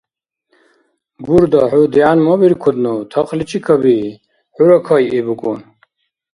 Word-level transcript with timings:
Гурда, 1.25 1.61
хӀу 1.69 1.81
дигӀянмабиркудну, 1.93 2.95
тахличи 3.11 3.59
кабии. 3.65 4.17
ХӀура 4.53 4.77
кайи, 4.87 5.19
букӀун. 5.25 5.59